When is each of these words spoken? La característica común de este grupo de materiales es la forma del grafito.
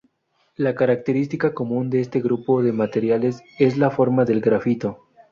La 0.55 0.73
característica 0.73 1.53
común 1.53 1.91
de 1.91 2.01
este 2.01 2.21
grupo 2.21 2.63
de 2.63 2.71
materiales 2.73 3.43
es 3.59 3.77
la 3.77 3.91
forma 3.91 4.25
del 4.25 4.41
grafito. 4.41 5.05